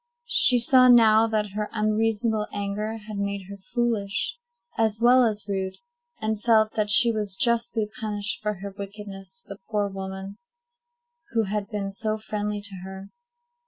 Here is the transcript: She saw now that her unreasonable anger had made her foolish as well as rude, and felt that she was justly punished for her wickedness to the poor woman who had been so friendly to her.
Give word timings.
She 0.25 0.57
saw 0.57 0.87
now 0.87 1.27
that 1.27 1.51
her 1.51 1.69
unreasonable 1.71 2.47
anger 2.51 2.97
had 3.07 3.17
made 3.17 3.43
her 3.49 3.57
foolish 3.57 4.39
as 4.75 4.99
well 4.99 5.23
as 5.23 5.47
rude, 5.47 5.77
and 6.19 6.41
felt 6.41 6.73
that 6.73 6.89
she 6.89 7.11
was 7.11 7.35
justly 7.35 7.87
punished 7.99 8.41
for 8.41 8.55
her 8.55 8.71
wickedness 8.75 9.31
to 9.33 9.43
the 9.47 9.59
poor 9.69 9.89
woman 9.89 10.39
who 11.33 11.43
had 11.43 11.69
been 11.69 11.91
so 11.91 12.17
friendly 12.17 12.61
to 12.61 12.75
her. 12.83 13.11